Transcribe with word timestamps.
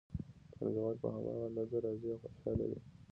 پانګوال 0.57 0.95
په 1.01 1.07
هماغه 1.13 1.43
اندازه 1.49 1.77
راضي 1.85 2.07
او 2.13 2.21
خوشحاله 2.23 2.63
وي 2.69 2.79